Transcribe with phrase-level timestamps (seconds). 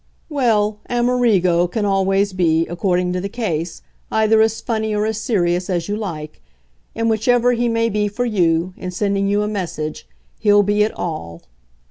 [0.29, 5.69] "Well, Amerigo can always be, according to the case, either as funny or as serious
[5.69, 6.41] as you like;
[6.95, 10.07] and whichever he may be for you, in sending you a message,
[10.39, 11.43] he'll be it ALL."